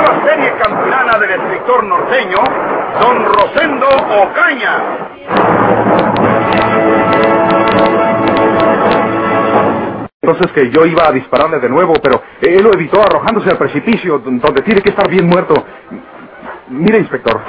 [0.00, 2.38] nueva serie campilana del escritor norteño,
[3.00, 5.08] Don Rosendo Ocaña.
[10.22, 14.18] Entonces que yo iba a dispararle de nuevo, pero él lo evitó arrojándose al precipicio,
[14.18, 15.54] donde tiene que estar bien muerto.
[16.68, 17.40] Mire, inspector.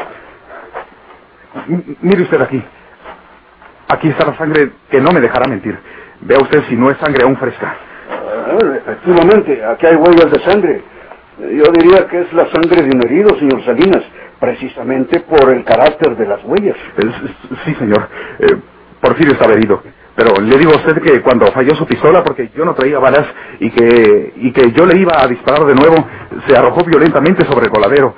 [1.68, 2.64] M- mire usted aquí.
[3.90, 5.78] Aquí está la sangre que no me dejará mentir.
[6.22, 7.76] Vea usted si no es sangre aún fresca.
[8.12, 10.84] Ah, efectivamente, aquí hay huellas de sangre.
[11.42, 14.04] Eh, Yo diría que es la sangre de un herido, señor Salinas,
[14.40, 16.78] precisamente por el carácter de las huellas.
[16.98, 17.12] Eh,
[17.66, 18.08] Sí, señor.
[18.40, 18.56] Eh,
[19.02, 19.81] Porfirio estaba herido.
[20.16, 23.26] Pero le digo a usted que cuando falló su pistola, porque yo no traía balas
[23.62, 25.96] y que, y que yo le iba a disparar de nuevo,
[26.46, 28.16] se arrojó violentamente sobre el coladero.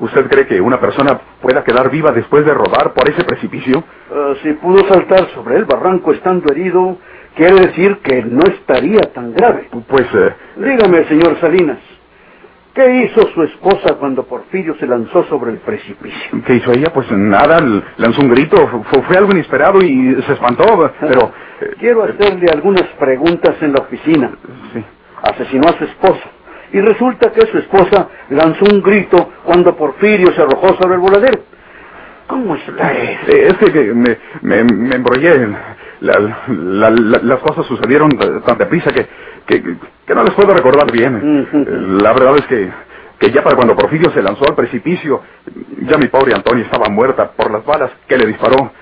[0.00, 3.82] ¿Usted cree que una persona pueda quedar viva después de rodar por ese precipicio?
[4.12, 6.98] Ah, si pudo saltar sobre el barranco estando herido,
[7.34, 9.68] quiere decir que no estaría tan grave.
[9.88, 11.78] Pues, eh, Dígame, señor Salinas,
[12.74, 16.42] ¿qué hizo su esposa cuando Porfirio se lanzó sobre el precipicio?
[16.46, 16.92] ¿qué hizo ella?
[16.92, 17.60] Pues nada,
[17.96, 18.56] lanzó un grito,
[18.90, 20.64] fue, fue algo inesperado y se espantó,
[21.00, 21.32] pero...
[21.60, 24.32] eh, Quiero hacerle algunas preguntas en la oficina.
[24.72, 24.84] sí.
[25.22, 26.24] Asesinó a su esposa.
[26.72, 31.40] Y resulta que su esposa lanzó un grito cuando Porfirio se arrojó sobre el voladero.
[32.26, 33.20] ¿Cómo está eso?
[33.28, 35.48] Eh, Es que, me, me, me embrollé.
[36.00, 38.10] La- la- la- las cosas sucedieron
[38.44, 39.06] tan deprisa que,
[39.46, 39.62] que,
[40.06, 41.48] que no les puedo recordar bien.
[42.02, 42.70] La verdad es que,
[43.18, 45.22] que ya para cuando Porfirio se lanzó al precipicio,
[45.82, 48.72] ya mi pobre Antonia estaba muerta por las balas que le disparó.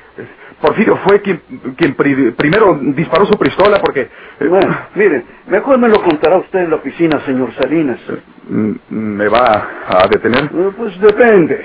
[0.61, 1.41] Porfirio fue quien,
[1.79, 4.03] quien pri- primero disparó su pistola porque...
[4.41, 7.99] eh, Bueno, mire, mejor me lo contará usted en la oficina, señor Salinas.
[8.47, 10.45] mm, ¿Me va a detener?
[10.45, 11.65] Eh, Pues depende.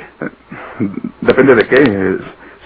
[1.22, 2.17] Depende de qué, eh,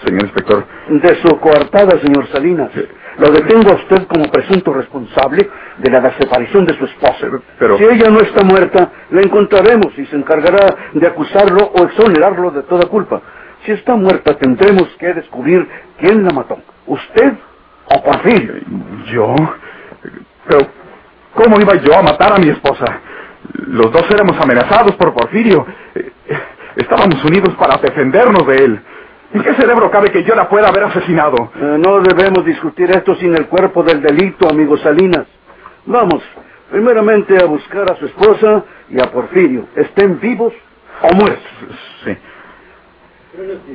[0.04, 0.64] señor inspector.
[0.88, 2.70] De su coartada, señor Salinas.
[3.18, 5.48] Lo detengo a usted como presunto responsable
[5.78, 7.26] de la desaparición de su esposa.
[7.58, 12.50] Pero- Si ella no está muerta, la encontraremos y se encargará de acusarlo o exonerarlo
[12.52, 13.20] de toda culpa.
[13.64, 15.66] Si está muerta, tendremos que descubrir
[15.98, 16.58] quién la mató.
[16.86, 17.34] ¿Usted
[17.94, 18.54] o Porfirio?
[19.12, 19.34] ¿Yo?
[20.48, 20.66] Pero,
[21.34, 22.84] ¿cómo iba yo a matar a mi esposa?
[23.66, 25.66] Los dos éramos amenazados por Porfirio.
[25.94, 26.12] Eh,
[26.76, 28.80] Estábamos unidos para defendernos de él.
[29.32, 31.52] ¿En qué cerebro cabe que yo la pueda haber asesinado?
[31.54, 35.26] Eh, no debemos discutir esto sin el cuerpo del delito, amigo Salinas.
[35.86, 36.22] Vamos,
[36.70, 39.66] primeramente a buscar a su esposa y a Porfirio.
[39.76, 40.52] Estén vivos
[41.02, 41.44] o muertos.
[42.04, 42.16] Sí.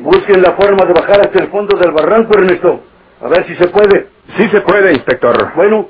[0.02, 2.84] Busquen la forma de bajar hasta el fondo del barranco, Ernesto.
[3.22, 4.10] A ver si se puede.
[4.36, 5.54] Sí se puede, inspector.
[5.56, 5.88] Bueno,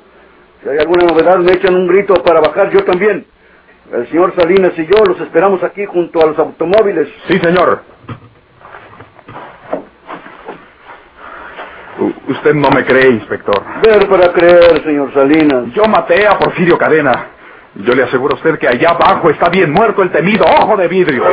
[0.62, 3.26] si hay alguna novedad, me echan un grito para bajar yo también.
[3.92, 7.08] El señor Salinas y yo los esperamos aquí junto a los automóviles.
[7.26, 7.82] Sí, señor.
[11.98, 13.62] U- usted no me cree, inspector.
[13.82, 15.66] Ver para creer, señor Salinas.
[15.74, 17.28] Yo maté a Porfirio Cadena.
[17.76, 20.88] Yo le aseguro a usted que allá abajo está bien muerto el temido ojo de
[20.88, 21.24] vidrio.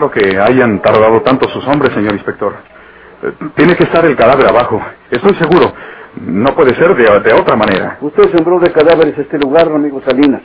[0.00, 2.54] Raro que hayan tardado tanto sus hombres, señor inspector.
[3.22, 4.80] Eh, Tiene que estar el cadáver abajo.
[5.10, 5.72] Estoy seguro.
[6.20, 7.98] No puede ser de, de otra manera.
[8.00, 10.42] Usted sembró de cadáveres este lugar, amigo Salinas.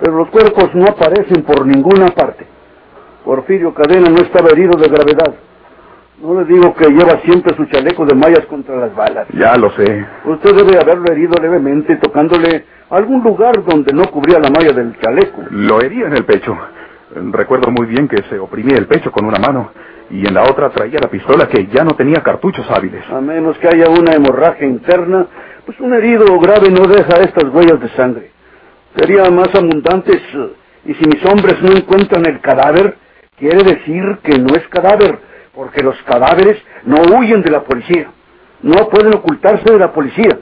[0.00, 2.46] Pero los cuerpos no aparecen por ninguna parte.
[3.24, 5.34] Porfirio Cadena no estaba herido de gravedad.
[6.22, 9.26] No le digo que lleva siempre su chaleco de mallas contra las balas.
[9.34, 10.06] Ya lo sé.
[10.24, 15.42] Usted debe haberlo herido levemente tocándole algún lugar donde no cubría la malla del chaleco.
[15.50, 16.56] Lo hería en el pecho.
[17.14, 19.72] Recuerdo muy bien que se oprimía el pecho con una mano
[20.10, 23.04] y en la otra traía la pistola que ya no tenía cartuchos hábiles.
[23.10, 25.26] A menos que haya una hemorragia interna,
[25.66, 28.30] pues un herido grave no deja estas huellas de sangre.
[28.96, 30.20] Serían más abundantes
[30.84, 32.96] y si mis hombres no encuentran el cadáver,
[33.36, 35.18] quiere decir que no es cadáver,
[35.54, 38.10] porque los cadáveres no huyen de la policía.
[38.62, 40.38] No pueden ocultarse de la policía.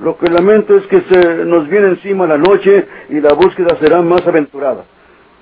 [0.00, 4.02] Lo que lamento es que se nos viene encima la noche y la búsqueda será
[4.02, 4.84] más aventurada.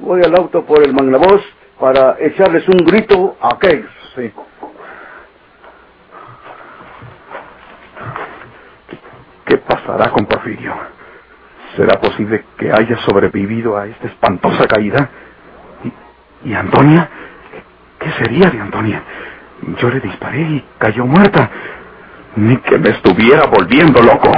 [0.01, 1.43] Voy al auto por el Magnavoz
[1.79, 3.91] para echarles un grito a aquellos.
[4.15, 4.33] Sí.
[9.45, 10.75] ¿Qué pasará con Porfirio?
[11.77, 15.11] ¿Será posible que haya sobrevivido a esta espantosa caída?
[15.85, 17.09] ¿Y, y Antonia?
[17.99, 19.03] ¿Qué sería de Antonia?
[19.81, 21.51] Yo le disparé y cayó muerta.
[22.37, 24.33] Ni que me estuviera volviendo loco.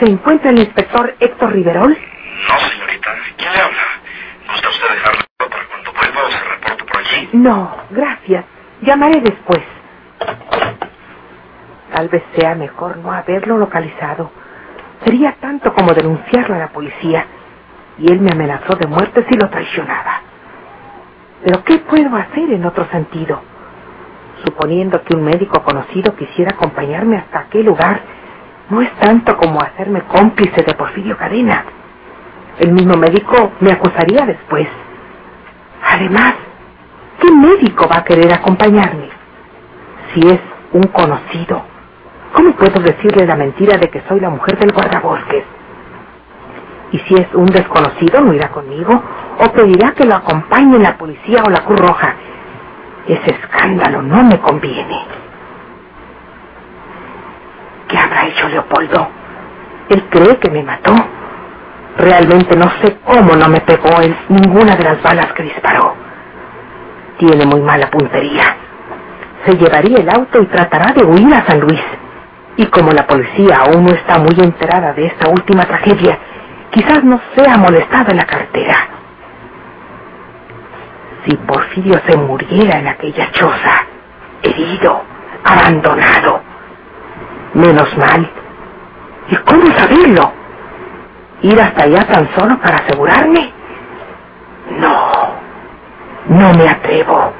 [0.00, 1.90] ¿Se encuentra el inspector Héctor Riverol?
[1.90, 3.10] No, señorita.
[3.36, 3.82] ¿Quién le habla?
[4.52, 7.28] ¿Gusta usted dejarlo para cuando vuelva o se reporte por allí?
[7.32, 8.44] No, gracias.
[8.82, 9.62] Llamaré después.
[11.92, 14.30] Tal vez sea mejor no haberlo localizado.
[15.04, 17.26] Sería tanto como denunciarlo a la policía.
[17.98, 20.22] Y él me amenazó de muerte si lo traicionaba.
[21.44, 23.42] Pero ¿qué puedo hacer en otro sentido?
[24.44, 28.02] Suponiendo que un médico conocido quisiera acompañarme hasta aquel lugar,
[28.70, 31.64] no es tanto como hacerme cómplice de Porfirio Cadena.
[32.58, 34.66] El mismo médico me acusaría después.
[35.84, 36.34] Además,
[37.20, 39.08] ¿qué médico va a querer acompañarme?
[40.12, 40.40] Si es
[40.72, 41.62] un conocido,
[42.32, 45.44] ¿cómo puedo decirle la mentira de que soy la mujer del guardabosques?
[46.92, 49.02] Y si es un desconocido, no irá conmigo
[49.38, 52.14] o pedirá que lo acompañe la policía o la Cruz Roja.
[53.06, 55.15] Ese escándalo no me conviene.
[57.88, 59.08] ¿Qué habrá hecho Leopoldo?
[59.88, 60.92] Él cree que me mató.
[61.96, 65.94] Realmente no sé cómo no me pegó en ninguna de las balas que disparó.
[67.18, 68.56] Tiene muy mala puntería.
[69.44, 71.80] Se llevaría el auto y tratará de huir a San Luis.
[72.56, 76.18] Y como la policía aún no está muy enterada de esta última tragedia,
[76.70, 78.74] quizás no sea molestado en la cartera.
[81.24, 83.86] Si Porfirio se muriera en aquella choza,
[84.42, 85.02] herido,
[85.44, 86.40] abandonado,
[87.56, 88.30] menos mal.
[89.30, 90.32] ¿Y cómo saberlo?
[91.42, 93.52] ¿Ir hasta allá tan solo para asegurarme?
[94.78, 95.34] No,
[96.28, 97.32] no me atrevo.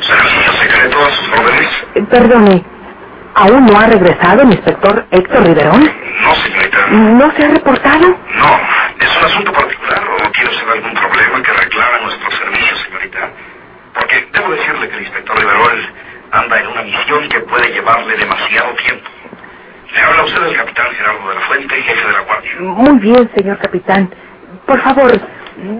[0.00, 1.86] ¿Servicio secreto a sus órdenes?
[2.10, 2.65] Perdone,
[3.36, 5.82] ¿aún no ha regresado el inspector Héctor Riverón?
[6.22, 6.86] No, señorita.
[6.90, 8.08] ¿No se ha reportado?
[8.08, 8.60] No.
[9.00, 13.30] ¿Es un asunto particular o tiene usted algún problema que reclama nuestro servicio, señorita?
[13.94, 15.86] Porque debo decirle que el inspector Riverol
[16.32, 19.10] anda en una misión que puede llevarle demasiado tiempo.
[19.94, 22.50] Le habla usted del capitán Gerardo de la Fuente, jefe de la guardia.
[22.60, 24.10] Muy bien, señor capitán.
[24.66, 25.12] Por favor,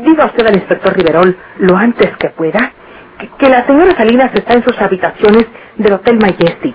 [0.04, 2.72] diga usted al inspector Riverol lo antes que pueda
[3.18, 6.74] que, que la señora Salinas está en sus habitaciones del Hotel Majestic.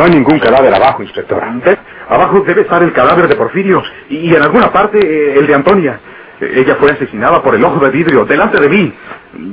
[0.00, 1.42] No, hay ningún cadáver abajo, inspector.
[1.62, 1.76] ¿Ves?
[2.08, 6.00] Abajo debe estar el cadáver de Porfirio y en alguna parte eh, el de Antonia.
[6.40, 8.94] Eh, Ella fue asesinada por el ojo de vidrio delante de mí.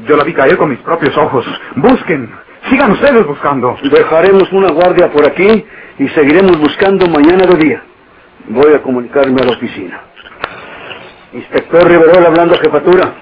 [0.07, 1.45] Yo la vi caer con mis propios ojos.
[1.75, 2.33] Busquen.
[2.69, 3.77] Sigan ustedes buscando.
[3.91, 5.65] Dejaremos una guardia por aquí
[5.99, 7.83] y seguiremos buscando mañana de día.
[8.47, 9.99] Voy a comunicarme a la oficina.
[11.33, 13.13] Inspector Riverol hablando a jefatura.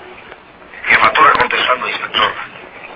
[0.84, 2.32] Jefatura contestando, inspector.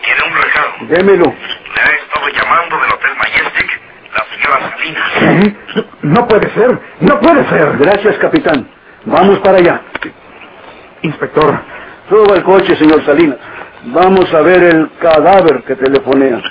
[0.04, 0.70] Tiene un recado.
[0.82, 1.26] Démelo.
[1.26, 3.80] Le ha estado llamando del Hotel Majestic
[4.20, 5.56] la señora Salinas.
[5.74, 5.86] ¿Qué?
[6.04, 6.80] No puede ser.
[7.02, 7.78] No puede ser.
[7.78, 8.68] Gracias, capitán.
[9.06, 9.82] Vamos para allá.
[11.02, 11.60] Inspector,
[12.10, 13.38] Suba el coche, señor Salinas.
[13.86, 16.42] Vamos a ver el cadáver que telefonea.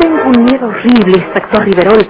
[0.00, 2.08] Tengo un miedo horrible, inspector Riverol.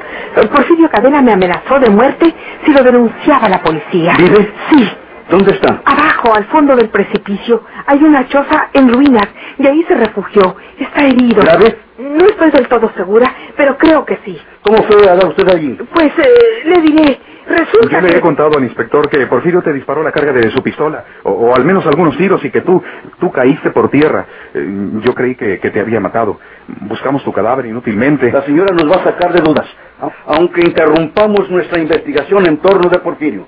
[0.91, 2.33] Cadena me amenazó de muerte
[2.65, 4.15] si lo denunciaba la policía.
[4.19, 4.53] ¿Vive?
[4.71, 4.89] Sí.
[5.31, 5.81] ¿Dónde está?
[5.87, 10.57] Abajo, al fondo del precipicio, hay una choza en ruinas y ahí se refugió.
[10.79, 11.43] Está herido.
[11.43, 11.79] ¿Grave?
[11.99, 14.37] No estoy del todo segura, pero creo que sí.
[14.63, 15.79] ¿Cómo fue a dar usted allí?
[15.95, 18.19] Pues eh, le diré, resulta yo le que...
[18.19, 21.55] he contado al inspector que Porfirio te disparó la carga de su pistola, o, o
[21.55, 22.83] al menos algunos tiros, y que tú,
[23.21, 24.27] tú caíste por tierra.
[24.53, 24.67] Eh,
[25.03, 26.41] yo creí que, que te había matado.
[26.83, 28.31] Buscamos tu cadáver inútilmente.
[28.33, 29.92] La señora nos va a sacar de dudas, a-
[30.27, 33.47] aunque interrumpamos nuestra investigación en torno de Porfirio.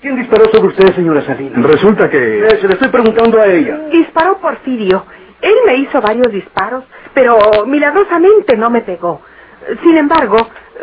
[0.00, 1.62] ¿Quién disparó sobre usted, señora Salinas?
[1.64, 2.46] Resulta que...
[2.46, 3.78] Eh, se le estoy preguntando a ella.
[3.90, 5.04] Disparó Porfirio.
[5.40, 9.20] Él me hizo varios disparos, pero milagrosamente no me pegó.
[9.82, 10.36] Sin embargo,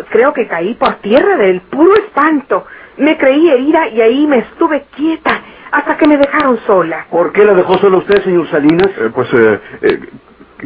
[0.09, 2.65] creo que caí por tierra del puro espanto.
[2.97, 7.07] Me creí herida y ahí me estuve quieta hasta que me dejaron sola.
[7.09, 8.89] ¿Por qué la dejó sola usted, señor Salinas?
[8.97, 9.99] Eh, pues eh, eh,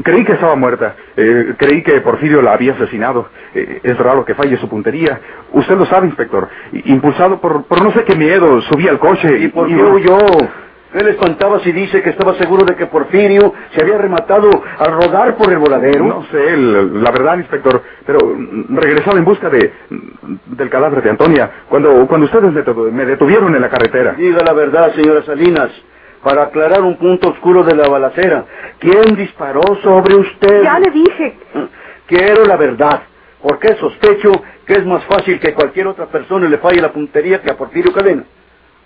[0.04, 0.96] creí que estaba muerta.
[1.16, 3.30] Eh, creí que Porfirio la había asesinado.
[3.54, 5.20] Eh, es raro que falle su puntería.
[5.52, 6.48] Usted lo sabe, inspector.
[6.86, 10.18] Impulsado por, por no sé qué miedo, subí al coche ¿Y por qué huyó?
[10.94, 14.50] Él espantaba si dice que estaba seguro de que Porfirio se había rematado
[14.80, 16.06] al rodar por el voladero.
[16.06, 18.20] No sé, la verdad, inspector, pero
[18.70, 19.74] regresaba en busca de
[20.46, 22.52] del cadáver de Antonia cuando cuando ustedes
[22.94, 24.14] me detuvieron en la carretera.
[24.14, 25.72] Diga la verdad, señora Salinas,
[26.24, 28.46] para aclarar un punto oscuro de la balacera.
[28.80, 30.64] ¿Quién disparó sobre usted?
[30.64, 31.38] Ya le dije.
[32.06, 33.02] Quiero la verdad,
[33.42, 34.32] porque sospecho
[34.66, 37.94] que es más fácil que cualquier otra persona le falle la puntería que a Porfirio
[37.94, 38.24] Cadena.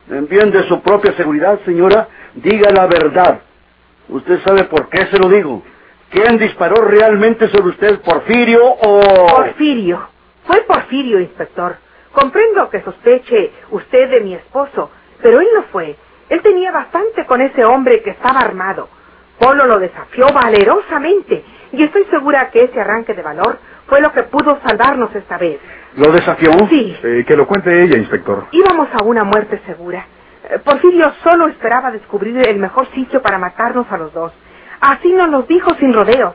[0.10, 3.42] En bien de su propia seguridad, señora, diga la verdad.
[4.10, 5.64] Usted sabe por qué se lo digo.
[6.10, 9.28] ¿Quién disparó realmente sobre usted, Porfirio o...?
[9.34, 10.10] Porfirio.
[10.46, 11.78] Fue Porfirio, inspector.
[12.12, 14.90] Comprendo que sospeche usted de mi esposo,
[15.22, 15.96] pero él no fue.
[16.32, 18.88] Él tenía bastante con ese hombre que estaba armado.
[19.38, 24.24] Polo lo desafió valerosamente y estoy segura que ese arranque de valor fue lo que
[24.24, 25.60] pudo salvarnos esta vez.
[25.98, 26.52] ¿Lo desafió?
[26.70, 28.46] Sí, Eh, que lo cuente ella, inspector.
[28.52, 30.06] íbamos a una muerte segura.
[30.50, 34.32] Eh, Porfirio solo esperaba descubrir el mejor sitio para matarnos a los dos.
[34.80, 36.34] Así nos lo dijo sin rodeos.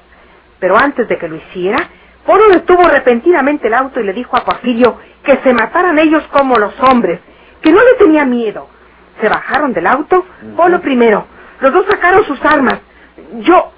[0.60, 1.78] Pero antes de que lo hiciera,
[2.26, 6.56] Polo detuvo repentinamente el auto y le dijo a Porfirio que se mataran ellos como
[6.58, 7.20] los hombres,
[7.62, 8.68] que no le tenía miedo.
[9.20, 10.24] Se bajaron del auto,
[10.56, 11.26] Polo primero.
[11.60, 12.80] Los dos sacaron sus armas.
[13.40, 13.72] Yo,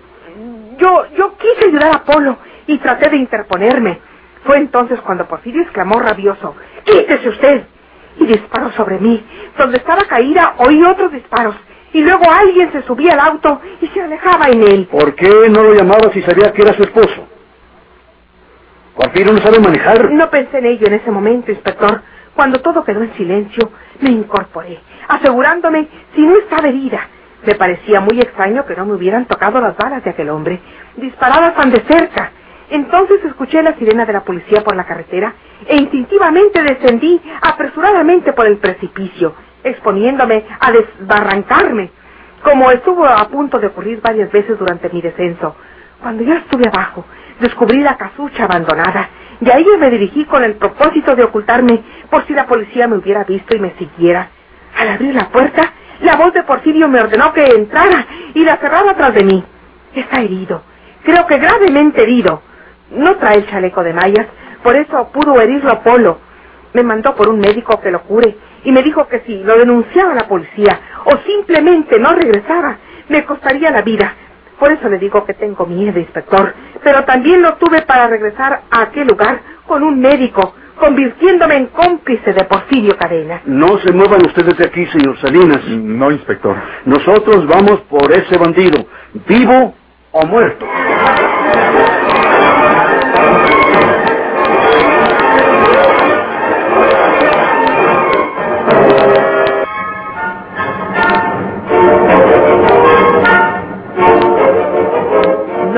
[0.79, 4.01] yo, yo quise ayudar a Polo y traté de interponerme.
[4.45, 6.55] Fue entonces cuando Porfirio exclamó rabioso,
[6.85, 7.65] ¡Quítese usted!
[8.19, 9.25] Y disparó sobre mí.
[9.57, 11.55] Donde estaba caída oí otros disparos.
[11.93, 14.89] Y luego alguien se subía al auto y se alejaba en él.
[14.91, 17.27] ¿Por qué no lo llamaba si sabía que era su esposo?
[18.95, 20.11] ¿Porfirio no sabe manejar?
[20.11, 22.03] No pensé en ello en ese momento, inspector.
[22.39, 24.79] Cuando todo quedó en silencio, me incorporé,
[25.09, 27.01] asegurándome si no estaba herida.
[27.45, 30.61] Me parecía muy extraño que no me hubieran tocado las balas de aquel hombre,
[30.95, 32.31] disparadas tan de cerca.
[32.71, 35.35] Entonces escuché la sirena de la policía por la carretera
[35.67, 41.91] e instintivamente descendí apresuradamente por el precipicio, exponiéndome a desbarrancarme,
[42.45, 45.57] como estuvo a punto de ocurrir varias veces durante mi descenso.
[46.01, 47.05] Cuando ya estuve abajo,
[47.41, 49.09] descubrí la casucha abandonada
[49.41, 52.97] y a ella me dirigí con el propósito de ocultarme por si la policía me
[52.97, 54.29] hubiera visto y me siguiera.
[54.77, 58.95] Al abrir la puerta, la voz de Porfirio me ordenó que entrara y la cerrara
[58.95, 59.45] tras de mí.
[59.95, 60.63] Está herido,
[61.05, 62.43] creo que gravemente herido.
[62.91, 64.27] No trae el chaleco de mallas,
[64.63, 66.19] por eso pudo herirlo Polo.
[66.73, 70.15] Me mandó por un médico que lo cure y me dijo que si lo denunciaba
[70.15, 72.77] la policía o simplemente no regresaba,
[73.09, 74.15] me costaría la vida.
[74.59, 78.83] Por eso le digo que tengo miedo, inspector, pero también lo tuve para regresar a
[78.83, 83.43] aquel lugar con un médico, convirtiéndome en cómplice de Porfirio Cadena.
[83.45, 85.65] No se muevan ustedes de aquí, señor Salinas.
[85.69, 86.57] No, inspector.
[86.85, 88.85] Nosotros vamos por ese bandido,
[89.27, 89.75] vivo
[90.13, 90.67] o muerto.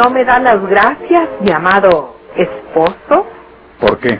[0.02, 3.26] ¿No me dan las gracias, mi amado esposo?
[3.78, 4.18] ¿Por qué?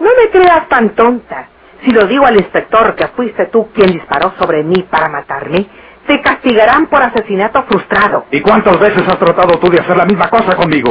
[0.00, 1.48] No me creas tan tonta.
[1.82, 5.66] Si lo digo al inspector que fuiste tú quien disparó sobre mí para matarme,
[6.06, 8.24] te castigarán por asesinato frustrado.
[8.30, 10.90] ¿Y cuántas veces has tratado tú de hacer la misma cosa conmigo?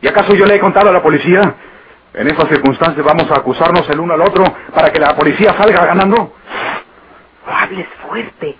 [0.00, 1.54] ¿Y acaso yo le he contado a la policía?
[2.12, 4.42] En esas circunstancias vamos a acusarnos el uno al otro
[4.74, 6.16] para que la policía salga ganando.
[7.46, 8.56] No hables fuerte.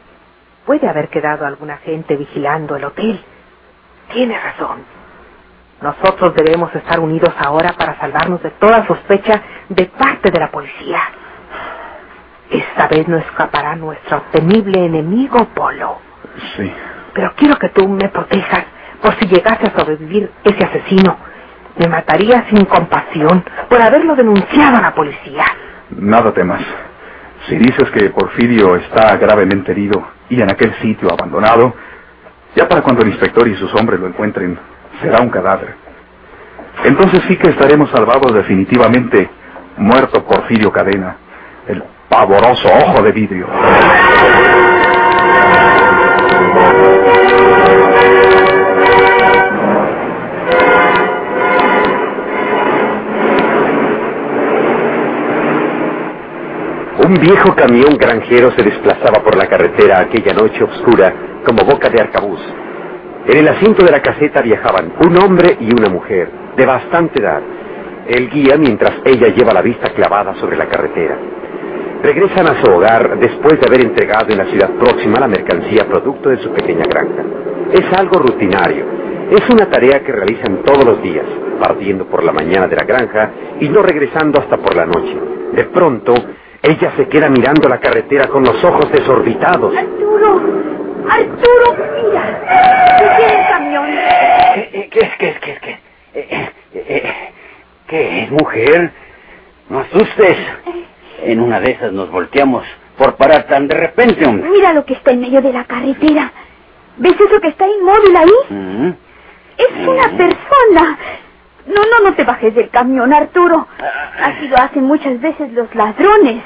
[0.64, 3.24] Puede haber quedado alguna gente vigilando el hotel.
[4.12, 4.84] Tienes razón.
[5.80, 11.00] Nosotros debemos estar unidos ahora para salvarnos de toda sospecha de parte de la policía.
[12.50, 15.98] Esta vez no escapará nuestro temible enemigo Polo.
[16.56, 16.72] Sí.
[17.12, 18.64] Pero quiero que tú me protejas
[19.02, 21.16] por si llegase a sobrevivir ese asesino.
[21.76, 25.44] Me mataría sin compasión por haberlo denunciado a la policía.
[25.90, 26.62] Nada temas.
[27.48, 31.74] Si dices que Porfirio está gravemente herido y en aquel sitio abandonado,
[32.54, 34.58] ya para cuando el inspector y sus hombres lo encuentren,
[35.00, 35.74] será un cadáver.
[36.84, 39.28] Entonces sí que estaremos salvados definitivamente,
[39.76, 41.16] muerto Porfirio Cadena,
[41.66, 43.46] el pavoroso ojo de vidrio.
[57.06, 62.00] Un viejo camión granjero se desplazaba por la carretera aquella noche oscura como boca de
[62.00, 62.40] arcabuz.
[63.26, 67.42] En el asiento de la caseta viajaban un hombre y una mujer, de bastante edad.
[68.06, 71.18] El guía mientras ella lleva la vista clavada sobre la carretera.
[72.02, 76.28] Regresan a su hogar después de haber entregado en la ciudad próxima la mercancía producto
[76.28, 77.22] de su pequeña granja.
[77.72, 78.84] Es algo rutinario.
[79.30, 81.24] Es una tarea que realizan todos los días,
[81.58, 85.16] partiendo por la mañana de la granja y no regresando hasta por la noche.
[85.52, 86.12] De pronto,
[86.62, 89.74] ella se queda mirando la carretera con los ojos desorbitados.
[89.74, 90.40] Arturo,
[91.08, 93.86] Arturo, mira, ¿qué es el camión?
[94.54, 95.78] ¿Qué, qué es, qué es, qué es, qué es?
[96.14, 97.14] Eh, eh, eh,
[97.86, 98.90] ¿Qué es, mujer?
[99.68, 100.38] No asustes.
[101.22, 102.64] En una de esas nos volteamos
[102.98, 104.48] por parar tan de repente, hombre.
[104.50, 106.32] Mira lo que está en medio de la carretera.
[106.96, 108.54] ¿Ves eso que está inmóvil ahí?
[108.54, 108.92] Mm.
[109.58, 110.98] Es una persona.
[111.66, 113.66] No, no, no te bajes del camión, Arturo.
[114.22, 116.42] Así lo hacen muchas veces los ladrones.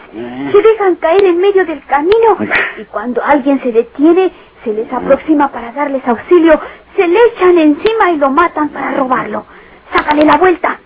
[0.53, 2.39] Se dejan caer en medio del camino
[2.79, 4.31] y cuando alguien se detiene,
[4.65, 6.61] se les aproxima para darles auxilio,
[6.97, 9.45] se le echan encima y lo matan para robarlo.
[9.93, 10.79] Sácale la vuelta.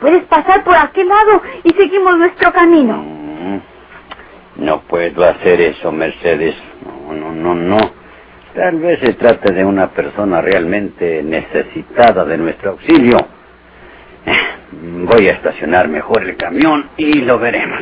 [0.00, 2.94] Puedes pasar por aquel lado y seguimos nuestro camino.
[2.98, 3.60] Mm.
[4.56, 6.54] No puedo hacer eso, Mercedes.
[6.84, 7.78] No, no, no, no.
[8.54, 13.18] Tal vez se trate de una persona realmente necesitada de nuestro auxilio.
[14.72, 17.80] Voy a estacionar mejor el camión y lo veremos.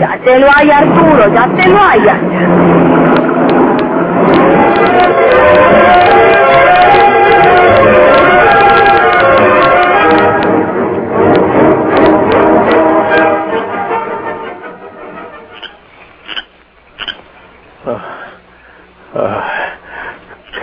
[0.00, 2.00] Ya te lo hay, Arturo, ya te lo hay.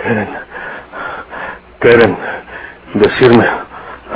[0.02, 0.28] Quieren,
[1.80, 2.16] quieren
[2.94, 3.46] decirme,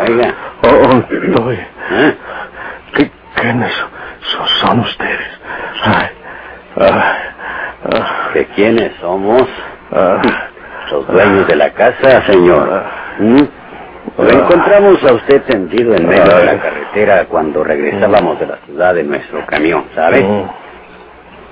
[0.09, 2.17] Oiga, oh, estoy, ¿eh?
[2.95, 3.73] ¿qué, quiénes
[4.21, 5.41] son, son ustedes?
[5.85, 6.09] Ay,
[6.77, 6.91] ay,
[7.95, 9.45] ah, ¿que quiénes somos?
[9.93, 10.21] ah,
[10.91, 12.85] Los dueños de la casa, señor.
[13.19, 13.43] ¿Mm?
[14.19, 18.97] Lo encontramos a usted tendido en medio de la carretera cuando regresábamos de la ciudad
[18.99, 20.23] en nuestro camión, ¿sabe?
[20.23, 20.45] mm,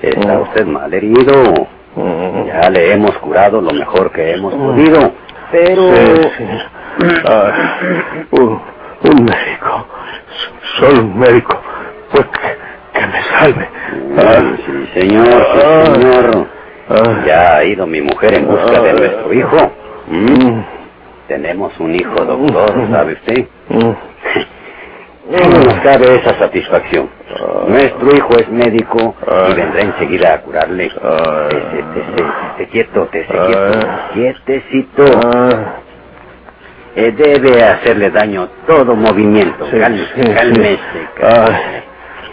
[0.02, 1.68] ¿Está usted mal herido?
[1.94, 2.46] mm.
[2.46, 5.12] Ya le hemos curado lo mejor que hemos podido.
[5.52, 5.94] Pero...
[5.94, 6.44] Sí, sí.
[7.02, 8.60] Ay, un,
[9.04, 9.86] un médico,
[10.78, 11.58] solo un médico,
[12.12, 13.68] pues que, que me salve.
[14.18, 16.46] Ah, sí, señor, sí, señor.
[16.88, 18.94] Ah, Ya ha ido mi mujer en busca de Ah.
[18.94, 19.56] nuestro hijo.
[20.08, 20.26] ¿Mm?
[20.26, 20.64] mm,
[21.28, 23.46] Tenemos un hijo, doctor, ¿sabe usted?
[23.68, 23.92] mm.
[25.30, 27.08] No nos cabe esa satisfacción.
[27.68, 29.54] Nuestro hijo es médico y Ah.
[29.54, 30.90] vendrá enseguida a curarle.
[31.00, 31.46] Ah.
[31.50, 32.24] Tese, tese,
[32.56, 33.46] tese quieto, tese Ah.
[33.46, 33.88] quieto.
[34.44, 35.04] Quietecito.
[36.90, 39.64] Ah, Eh, debe hacerle daño todo movimiento.
[39.70, 40.35] sí, cálmese, sí, sí.
[40.35, 40.81] cálmese.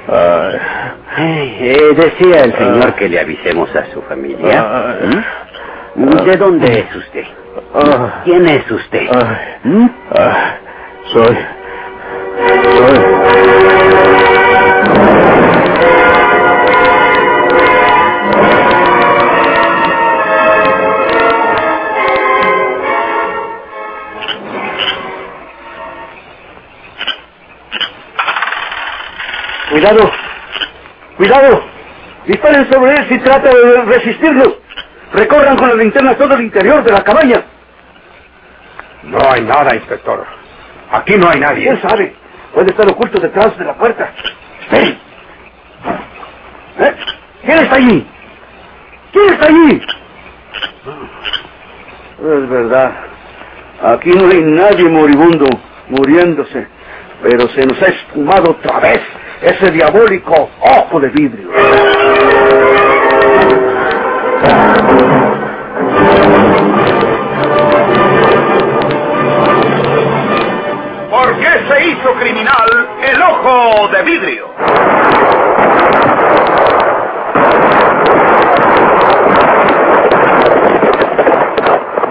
[0.10, 0.60] Ay,
[1.15, 4.96] ay, eh, decía el señor que le avisemos a su familia.
[5.02, 5.24] Ay.
[5.96, 6.10] ¿Mm?
[6.26, 7.24] ¿De dónde es usted?
[7.76, 8.22] Ah.
[8.24, 9.08] ¿Quién es usted?
[9.63, 9.88] ¿Mm?
[11.13, 11.38] soy,
[12.78, 12.98] soy,
[29.69, 30.12] Cuidado,
[31.17, 31.63] cuidado.
[32.25, 34.56] Disparen sobre él si trata de resistirlos.
[35.13, 37.43] Recorran con las linternas todo el interior de la cabaña.
[39.03, 40.25] No hay nada, inspector.
[40.91, 41.63] Aquí no hay nadie.
[41.63, 42.15] ¿Quién sabe?
[42.53, 44.12] Puede estar oculto detrás de la puerta.
[44.62, 44.97] ¡Esperen!
[46.80, 46.95] ¿Eh?
[47.43, 48.08] ¿Quién está allí?
[49.12, 49.82] ¿Quién está allí?
[52.19, 52.91] Es verdad.
[53.84, 55.45] Aquí no hay nadie moribundo,
[55.88, 56.67] muriéndose.
[57.21, 59.01] Pero se nos ha esfumado otra vez
[59.41, 61.50] ese diabólico ojo de vidrio.
[71.10, 74.47] ¿Por qué se hizo criminal el ojo de vidrio?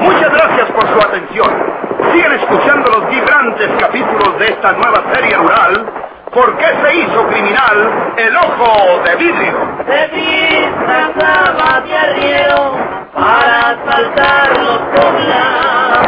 [0.00, 1.76] Muchas gracias por su atención.
[2.12, 5.05] Sigan escuchando los vibrantes capítulos de esta nueva.
[6.36, 9.56] ¿Por qué se hizo criminal el ojo de vidrio?
[9.88, 12.76] Se disfrazaba de arriero
[13.14, 16.06] para asaltar los poblados.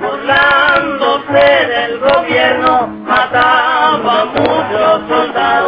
[0.00, 5.61] Burlándose del gobierno, mataba a muchos soldados,